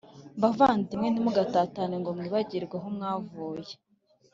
[0.41, 3.73] Bavandimwe ntimugatatane ngo mwibagirwe aho mwavuye